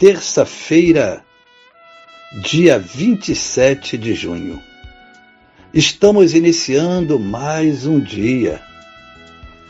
terça-feira, 0.00 1.22
dia 2.40 2.78
27 2.78 3.98
de 3.98 4.14
junho. 4.14 4.58
Estamos 5.74 6.32
iniciando 6.32 7.18
mais 7.20 7.84
um 7.84 8.00
dia. 8.00 8.62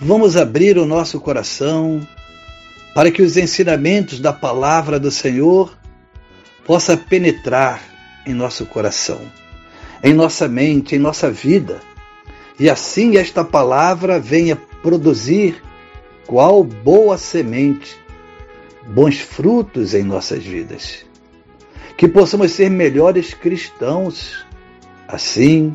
Vamos 0.00 0.36
abrir 0.36 0.78
o 0.78 0.86
nosso 0.86 1.20
coração 1.20 2.06
para 2.94 3.10
que 3.10 3.22
os 3.22 3.36
ensinamentos 3.36 4.20
da 4.20 4.32
palavra 4.32 5.00
do 5.00 5.10
Senhor 5.10 5.76
possa 6.64 6.96
penetrar 6.96 7.82
em 8.24 8.32
nosso 8.32 8.64
coração, 8.66 9.20
em 10.00 10.14
nossa 10.14 10.46
mente, 10.46 10.94
em 10.94 11.00
nossa 11.00 11.28
vida. 11.28 11.80
E 12.56 12.70
assim 12.70 13.16
esta 13.16 13.42
palavra 13.42 14.20
venha 14.20 14.54
produzir 14.80 15.60
qual 16.24 16.62
boa 16.62 17.18
semente, 17.18 17.98
bons 18.86 19.20
frutos 19.20 19.94
em 19.94 20.02
nossas 20.02 20.44
vidas. 20.44 21.04
Que 21.96 22.08
possamos 22.08 22.52
ser 22.52 22.70
melhores 22.70 23.34
cristãos. 23.34 24.44
Assim, 25.06 25.72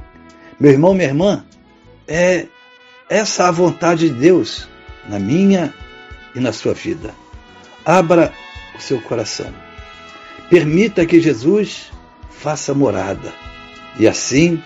meu 0.59 0.71
irmão, 0.71 0.93
minha 0.93 1.07
irmã, 1.07 1.45
é 2.07 2.47
essa 3.09 3.47
a 3.47 3.51
vontade 3.51 4.09
de 4.09 4.15
Deus 4.15 4.67
na 5.07 5.19
minha 5.19 5.73
e 6.33 6.39
na 6.39 6.51
sua 6.51 6.73
vida. 6.73 7.13
Abra 7.85 8.33
o 8.75 8.81
seu 8.81 8.99
coração. 9.01 9.53
Permita 10.49 11.05
que 11.05 11.19
Jesus 11.19 11.91
faça 12.29 12.73
morada. 12.73 13.33
E 13.99 14.07
assim 14.07 14.61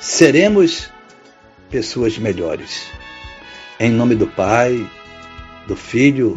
seremos 0.00 0.90
pessoas 1.70 2.18
melhores. 2.18 2.86
Em 3.78 3.90
nome 3.90 4.14
do 4.14 4.26
Pai, 4.26 4.88
do 5.66 5.74
Filho 5.74 6.36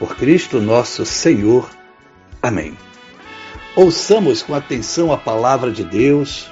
Por 0.00 0.16
Cristo 0.16 0.62
nosso 0.62 1.04
Senhor. 1.04 1.68
Amém. 2.40 2.74
Ouçamos 3.76 4.42
com 4.42 4.54
atenção 4.54 5.12
a 5.12 5.18
palavra 5.18 5.70
de 5.70 5.84
Deus. 5.84 6.50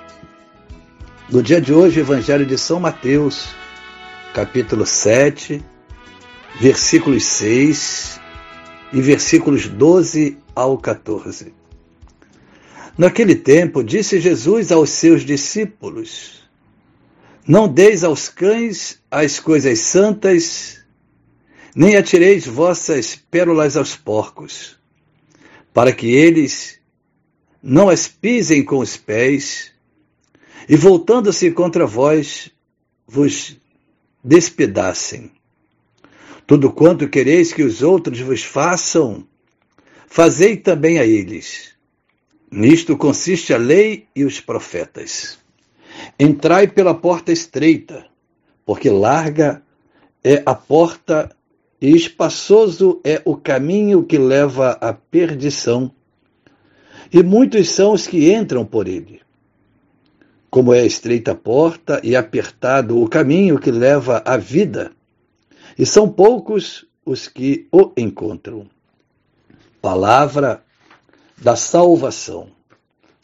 No 1.30 1.42
dia 1.42 1.58
de 1.58 1.72
hoje, 1.72 1.98
Evangelho 1.98 2.44
de 2.44 2.58
São 2.58 2.78
Mateus, 2.78 3.48
capítulo 4.34 4.84
7, 4.84 5.64
versículos 6.60 7.24
6 7.24 8.20
e 8.92 9.00
versículos 9.00 9.66
12 9.66 10.36
ao 10.54 10.76
14. 10.76 11.54
Naquele 12.98 13.34
tempo, 13.34 13.82
disse 13.82 14.20
Jesus 14.20 14.70
aos 14.70 14.90
seus 14.90 15.22
discípulos: 15.22 16.42
Não 17.46 17.66
deis 17.66 18.04
aos 18.04 18.28
cães 18.28 19.00
as 19.10 19.40
coisas 19.40 19.80
santas, 19.80 20.77
nem 21.78 21.96
atireis 21.96 22.44
vossas 22.44 23.14
pérolas 23.14 23.76
aos 23.76 23.94
porcos, 23.94 24.76
para 25.72 25.92
que 25.92 26.08
eles 26.08 26.80
não 27.62 27.88
as 27.88 28.08
pisem 28.08 28.64
com 28.64 28.78
os 28.78 28.96
pés, 28.96 29.70
e 30.68 30.74
voltando-se 30.74 31.52
contra 31.52 31.86
vós, 31.86 32.50
vos 33.06 33.56
despedacem. 34.24 35.30
Tudo 36.48 36.72
quanto 36.72 37.08
quereis 37.08 37.52
que 37.52 37.62
os 37.62 37.80
outros 37.80 38.18
vos 38.18 38.42
façam, 38.42 39.24
fazei 40.08 40.56
também 40.56 40.98
a 40.98 41.06
eles. 41.06 41.76
Nisto 42.50 42.96
consiste 42.96 43.54
a 43.54 43.56
lei 43.56 44.08
e 44.16 44.24
os 44.24 44.40
profetas. 44.40 45.38
Entrai 46.18 46.66
pela 46.66 46.92
porta 46.92 47.30
estreita, 47.30 48.04
porque 48.66 48.90
larga 48.90 49.62
é 50.24 50.42
a 50.44 50.56
porta 50.56 51.37
espaçoso 51.80 53.00
é 53.04 53.22
o 53.24 53.36
caminho 53.36 54.04
que 54.04 54.18
leva 54.18 54.72
à 54.80 54.92
perdição, 54.92 55.92
e 57.12 57.22
muitos 57.22 57.70
são 57.70 57.92
os 57.92 58.06
que 58.06 58.32
entram 58.32 58.64
por 58.64 58.88
ele. 58.88 59.20
Como 60.50 60.74
é 60.74 60.84
estreita 60.84 61.32
a 61.32 61.34
porta 61.34 62.00
e 62.02 62.16
apertado 62.16 63.00
o 63.00 63.08
caminho 63.08 63.58
que 63.58 63.70
leva 63.70 64.22
à 64.24 64.36
vida, 64.36 64.92
e 65.78 65.86
são 65.86 66.08
poucos 66.08 66.86
os 67.04 67.28
que 67.28 67.68
o 67.70 67.92
encontram. 67.96 68.66
Palavra 69.80 70.62
da 71.36 71.54
salvação. 71.54 72.48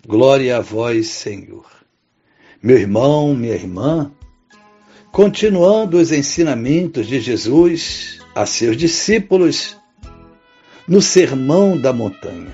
Glória 0.07 0.59
a 0.59 0.61
vós, 0.61 1.09
Senhor. 1.09 1.67
Meu 2.63 2.79
irmão, 2.79 3.35
minha 3.35 3.55
irmã, 3.55 4.13
continuando 5.11 5.99
os 5.99 6.13
ensinamentos 6.13 7.07
de 7.07 7.21
Jesus 7.21 8.24
a 8.35 8.47
seus 8.47 8.77
discípulos 8.77 9.77
no 10.87 11.01
Sermão 11.01 11.79
da 11.81 11.93
Montanha. 11.93 12.53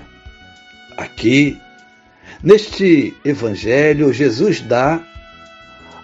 Aqui 0.97 1.59
Neste 2.43 3.15
evangelho, 3.23 4.11
Jesus 4.11 4.61
dá 4.61 4.99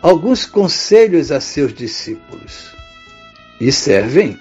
alguns 0.03 0.45
conselhos 0.45 1.31
a 1.31 1.41
seus 1.41 1.73
discípulos 1.73 2.71
e 3.59 3.71
servem 3.71 4.37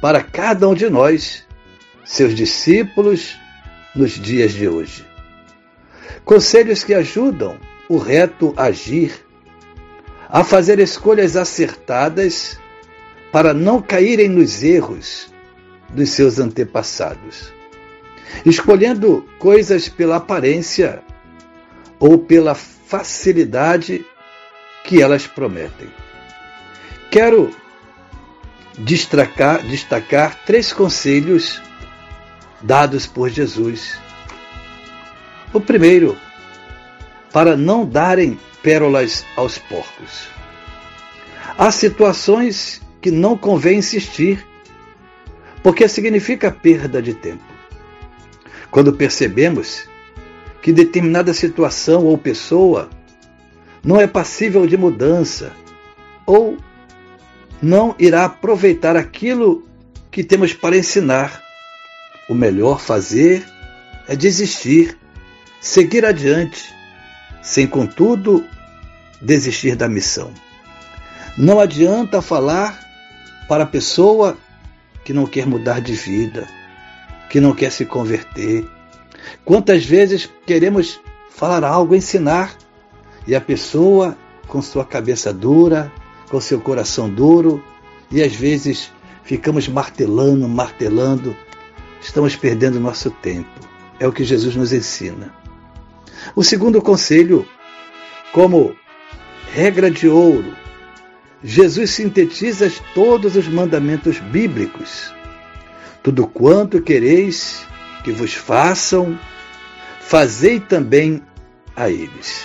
para 0.00 0.22
cada 0.22 0.68
um 0.68 0.74
de 0.74 0.88
nós, 0.88 1.44
seus 2.04 2.32
discípulos, 2.36 3.36
nos 3.92 4.12
dias 4.12 4.52
de 4.52 4.68
hoje. 4.68 5.04
Conselhos 6.24 6.84
que 6.84 6.94
ajudam 6.94 7.58
o 7.88 7.98
reto 7.98 8.54
agir, 8.56 9.12
a 10.28 10.44
fazer 10.44 10.78
escolhas 10.78 11.36
acertadas 11.36 12.56
para 13.32 13.54
não 13.54 13.80
caírem 13.80 14.28
nos 14.28 14.62
erros 14.62 15.32
dos 15.88 16.10
seus 16.10 16.38
antepassados, 16.38 17.50
escolhendo 18.44 19.26
coisas 19.38 19.88
pela 19.88 20.16
aparência 20.16 21.02
ou 21.98 22.18
pela 22.18 22.54
facilidade 22.54 24.04
que 24.84 25.00
elas 25.00 25.26
prometem. 25.26 25.88
Quero 27.10 27.50
destacar, 28.78 29.62
destacar 29.62 30.44
três 30.44 30.72
conselhos 30.72 31.60
dados 32.60 33.06
por 33.06 33.30
Jesus. 33.30 33.98
O 35.52 35.60
primeiro, 35.60 36.16
para 37.32 37.56
não 37.56 37.84
darem 37.84 38.38
pérolas 38.62 39.24
aos 39.36 39.58
porcos. 39.58 40.28
Há 41.58 41.70
situações 41.70 42.80
que 43.02 43.10
não 43.10 43.36
convém 43.36 43.78
insistir, 43.78 44.46
porque 45.62 45.88
significa 45.88 46.50
perda 46.50 47.02
de 47.02 47.12
tempo. 47.12 47.42
Quando 48.70 48.92
percebemos 48.92 49.86
que 50.62 50.72
determinada 50.72 51.34
situação 51.34 52.04
ou 52.04 52.16
pessoa 52.16 52.88
não 53.84 54.00
é 54.00 54.06
passível 54.06 54.66
de 54.66 54.76
mudança 54.76 55.52
ou 56.24 56.56
não 57.60 57.94
irá 57.98 58.24
aproveitar 58.24 58.96
aquilo 58.96 59.66
que 60.10 60.22
temos 60.22 60.52
para 60.52 60.76
ensinar. 60.76 61.42
O 62.28 62.34
melhor 62.34 62.80
fazer 62.80 63.44
é 64.08 64.14
desistir, 64.14 64.96
seguir 65.60 66.04
adiante, 66.04 66.72
sem 67.42 67.66
contudo 67.66 68.44
desistir 69.20 69.74
da 69.74 69.88
missão. 69.88 70.32
Não 71.36 71.58
adianta 71.58 72.22
falar 72.22 72.81
para 73.48 73.64
a 73.64 73.66
pessoa 73.66 74.36
que 75.04 75.12
não 75.12 75.26
quer 75.26 75.46
mudar 75.46 75.80
de 75.80 75.94
vida, 75.94 76.46
que 77.28 77.40
não 77.40 77.54
quer 77.54 77.70
se 77.70 77.84
converter. 77.84 78.66
Quantas 79.44 79.84
vezes 79.84 80.28
queremos 80.46 81.00
falar 81.30 81.64
algo, 81.64 81.94
ensinar, 81.94 82.56
e 83.26 83.34
a 83.34 83.40
pessoa, 83.40 84.16
com 84.48 84.60
sua 84.60 84.84
cabeça 84.84 85.32
dura, 85.32 85.92
com 86.28 86.40
seu 86.40 86.60
coração 86.60 87.08
duro, 87.08 87.62
e 88.10 88.22
às 88.22 88.34
vezes 88.34 88.90
ficamos 89.24 89.68
martelando, 89.68 90.48
martelando, 90.48 91.36
estamos 92.00 92.36
perdendo 92.36 92.80
nosso 92.80 93.10
tempo. 93.10 93.50
É 93.98 94.06
o 94.06 94.12
que 94.12 94.24
Jesus 94.24 94.56
nos 94.56 94.72
ensina. 94.72 95.32
O 96.34 96.42
segundo 96.42 96.80
conselho, 96.80 97.46
como 98.32 98.74
regra 99.52 99.90
de 99.90 100.08
ouro, 100.08 100.56
Jesus 101.44 101.90
sintetiza 101.90 102.70
todos 102.94 103.34
os 103.36 103.48
mandamentos 103.48 104.18
bíblicos. 104.18 105.12
Tudo 106.02 106.26
quanto 106.26 106.80
quereis 106.80 107.66
que 108.04 108.12
vos 108.12 108.34
façam, 108.34 109.18
fazei 110.00 110.60
também 110.60 111.22
a 111.74 111.90
eles. 111.90 112.44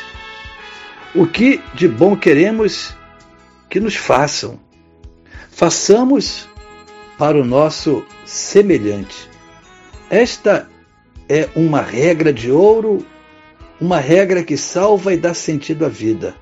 O 1.14 1.28
que 1.28 1.62
de 1.74 1.88
bom 1.88 2.16
queremos 2.16 2.96
que 3.70 3.80
nos 3.80 3.96
façam, 3.96 4.60
façamos 5.52 6.48
para 7.18 7.40
o 7.40 7.46
nosso 7.46 8.06
semelhante. 8.26 9.30
Esta 10.10 10.70
é 11.30 11.50
uma 11.56 11.82
regra 11.82 12.32
de 12.32 12.52
ouro, 12.52 13.06
uma 13.80 14.00
regra 14.00 14.44
que 14.44 14.58
salva 14.58 15.14
e 15.14 15.18
dá 15.18 15.34
sentido 15.34 15.86
à 15.86 15.90
vida. 15.90 16.36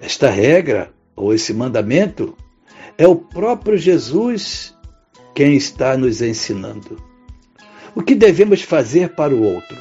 Esta 0.00 0.30
regra 0.30 0.92
ou 1.20 1.34
esse 1.34 1.52
mandamento, 1.52 2.34
é 2.96 3.06
o 3.06 3.14
próprio 3.14 3.76
Jesus 3.76 4.74
quem 5.34 5.54
está 5.56 5.96
nos 5.96 6.22
ensinando. 6.22 6.96
O 7.94 8.02
que 8.02 8.14
devemos 8.14 8.62
fazer 8.62 9.10
para 9.10 9.34
o 9.34 9.42
outro? 9.42 9.76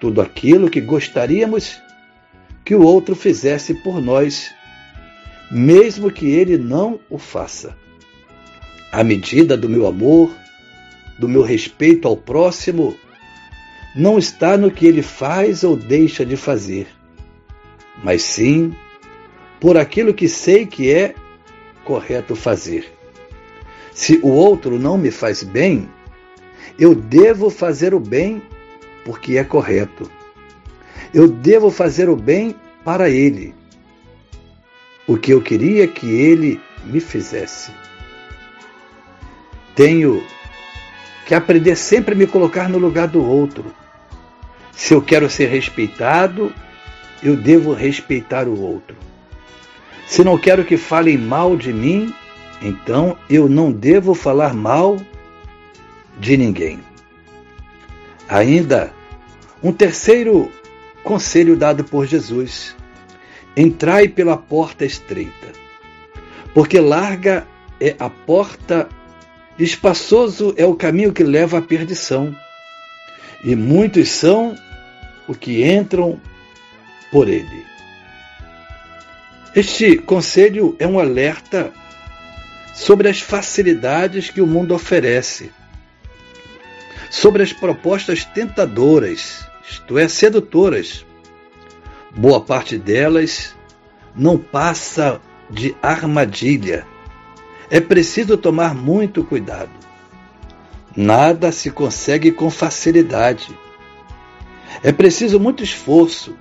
Tudo 0.00 0.20
aquilo 0.20 0.70
que 0.70 0.80
gostaríamos 0.80 1.78
que 2.64 2.74
o 2.74 2.82
outro 2.82 3.16
fizesse 3.16 3.74
por 3.74 4.00
nós, 4.00 4.52
mesmo 5.50 6.10
que 6.10 6.26
ele 6.26 6.58
não 6.58 7.00
o 7.08 7.18
faça. 7.18 7.76
A 8.92 9.02
medida 9.02 9.56
do 9.56 9.68
meu 9.68 9.86
amor, 9.86 10.30
do 11.18 11.28
meu 11.28 11.42
respeito 11.42 12.06
ao 12.06 12.16
próximo, 12.16 12.96
não 13.96 14.18
está 14.18 14.56
no 14.56 14.70
que 14.70 14.86
ele 14.86 15.02
faz 15.02 15.64
ou 15.64 15.76
deixa 15.76 16.24
de 16.24 16.36
fazer, 16.36 16.86
mas 18.04 18.22
sim 18.22 18.72
por 19.60 19.76
aquilo 19.76 20.14
que 20.14 20.28
sei 20.28 20.66
que 20.66 20.90
é 20.90 21.14
correto 21.84 22.34
fazer. 22.34 22.90
Se 23.92 24.18
o 24.22 24.28
outro 24.28 24.78
não 24.78 24.96
me 24.96 25.10
faz 25.10 25.42
bem, 25.42 25.88
eu 26.78 26.94
devo 26.94 27.50
fazer 27.50 27.92
o 27.92 28.00
bem 28.00 28.42
porque 29.04 29.36
é 29.36 29.44
correto. 29.44 30.10
Eu 31.12 31.28
devo 31.28 31.70
fazer 31.70 32.08
o 32.08 32.16
bem 32.16 32.54
para 32.84 33.10
ele, 33.10 33.54
o 35.06 35.16
que 35.16 35.32
eu 35.32 35.42
queria 35.42 35.86
que 35.86 36.06
ele 36.06 36.60
me 36.84 37.00
fizesse. 37.00 37.72
Tenho 39.74 40.22
que 41.26 41.34
aprender 41.34 41.76
sempre 41.76 42.14
a 42.14 42.16
me 42.16 42.26
colocar 42.26 42.68
no 42.68 42.78
lugar 42.78 43.08
do 43.08 43.24
outro. 43.24 43.74
Se 44.72 44.94
eu 44.94 45.02
quero 45.02 45.28
ser 45.28 45.48
respeitado, 45.48 46.52
eu 47.22 47.36
devo 47.36 47.72
respeitar 47.74 48.48
o 48.48 48.58
outro. 48.58 49.09
Se 50.10 50.24
não 50.24 50.36
quero 50.36 50.64
que 50.64 50.76
falem 50.76 51.16
mal 51.16 51.56
de 51.56 51.72
mim, 51.72 52.12
então 52.60 53.16
eu 53.30 53.48
não 53.48 53.70
devo 53.70 54.12
falar 54.12 54.52
mal 54.52 55.00
de 56.18 56.36
ninguém. 56.36 56.80
Ainda 58.28 58.92
um 59.62 59.72
terceiro 59.72 60.50
conselho 61.04 61.56
dado 61.56 61.84
por 61.84 62.06
Jesus: 62.06 62.74
entrai 63.56 64.08
pela 64.08 64.36
porta 64.36 64.84
estreita, 64.84 65.52
porque 66.52 66.80
larga 66.80 67.46
é 67.80 67.94
a 67.96 68.10
porta, 68.10 68.88
espaçoso 69.60 70.52
é 70.56 70.66
o 70.66 70.74
caminho 70.74 71.12
que 71.12 71.22
leva 71.22 71.58
à 71.58 71.62
perdição, 71.62 72.34
e 73.44 73.54
muitos 73.54 74.08
são 74.08 74.56
os 75.28 75.36
que 75.36 75.64
entram 75.64 76.20
por 77.12 77.28
ele. 77.28 77.70
Este 79.54 79.98
conselho 79.98 80.76
é 80.78 80.86
um 80.86 81.00
alerta 81.00 81.72
sobre 82.72 83.08
as 83.08 83.20
facilidades 83.20 84.30
que 84.30 84.40
o 84.40 84.46
mundo 84.46 84.72
oferece, 84.72 85.50
sobre 87.10 87.42
as 87.42 87.52
propostas 87.52 88.24
tentadoras, 88.24 89.44
isto 89.68 89.98
é, 89.98 90.06
sedutoras. 90.06 91.04
Boa 92.16 92.40
parte 92.40 92.78
delas 92.78 93.54
não 94.14 94.38
passa 94.38 95.20
de 95.50 95.74
armadilha. 95.82 96.86
É 97.68 97.80
preciso 97.80 98.36
tomar 98.36 98.72
muito 98.72 99.24
cuidado. 99.24 99.70
Nada 100.96 101.50
se 101.50 101.70
consegue 101.70 102.30
com 102.30 102.50
facilidade. 102.50 103.56
É 104.82 104.92
preciso 104.92 105.40
muito 105.40 105.64
esforço. 105.64 106.36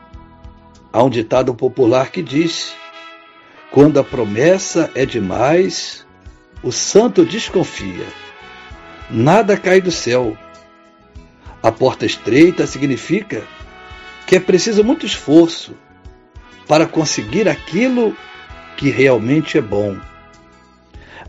Há 0.94 1.04
um 1.04 1.10
ditado 1.10 1.54
popular 1.54 2.12
que 2.12 2.22
diz: 2.24 2.74
quando 3.72 4.00
a 4.00 4.04
promessa 4.04 4.90
é 4.96 5.06
demais, 5.06 6.06
o 6.64 6.72
santo 6.72 7.24
desconfia. 7.24 8.06
Nada 9.10 9.56
cai 9.56 9.80
do 9.80 9.92
céu. 9.92 10.36
A 11.62 11.72
porta 11.72 12.06
estreita 12.06 12.66
significa 12.66 13.44
que 14.26 14.36
é 14.36 14.40
preciso 14.40 14.84
muito 14.84 15.06
esforço 15.06 15.76
para 16.68 16.88
conseguir 16.88 17.48
aquilo 17.48 18.16
que 18.76 18.90
realmente 18.90 19.58
é 19.58 19.62
bom. 19.62 19.98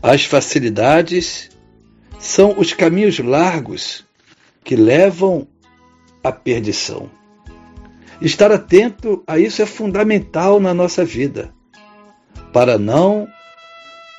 As 0.01 0.25
facilidades 0.25 1.49
são 2.19 2.57
os 2.57 2.73
caminhos 2.73 3.19
largos 3.19 4.03
que 4.63 4.75
levam 4.75 5.47
à 6.23 6.31
perdição. 6.31 7.09
Estar 8.19 8.51
atento 8.51 9.23
a 9.27 9.37
isso 9.37 9.61
é 9.61 9.65
fundamental 9.65 10.59
na 10.59 10.73
nossa 10.73 11.03
vida 11.05 11.53
para 12.51 12.77
não 12.77 13.27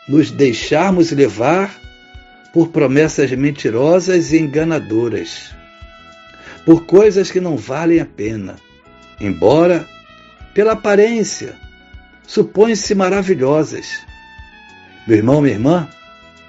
nos 0.08 0.30
deixarmos 0.30 1.10
levar 1.10 1.74
por 2.52 2.68
promessas 2.68 3.30
mentirosas 3.32 4.32
e 4.32 4.38
enganadoras, 4.38 5.54
por 6.64 6.84
coisas 6.84 7.30
que 7.30 7.40
não 7.40 7.56
valem 7.56 8.00
a 8.00 8.06
pena, 8.06 8.56
embora, 9.20 9.88
pela 10.52 10.72
aparência, 10.72 11.54
supõem-se 12.26 12.94
maravilhosas. 12.94 14.00
Meu 15.06 15.16
irmão, 15.16 15.40
minha 15.40 15.54
irmã, 15.54 15.88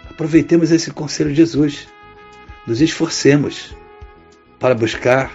aproveitemos 0.10 0.72
esse 0.72 0.92
conselho 0.92 1.30
de 1.30 1.38
Jesus, 1.38 1.88
nos 2.68 2.82
esforcemos 2.82 3.75
para 4.60 4.75
buscar 4.75 5.32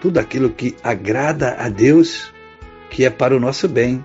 tudo 0.00 0.18
aquilo 0.18 0.50
que 0.50 0.76
agrada 0.82 1.56
a 1.58 1.68
Deus, 1.68 2.32
que 2.90 3.04
é 3.04 3.10
para 3.10 3.36
o 3.36 3.40
nosso 3.40 3.66
bem 3.68 4.04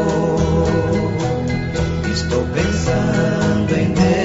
Estou 2.21 2.45
pensando 2.53 3.75
em 3.75 3.93
Deus. 3.93 4.20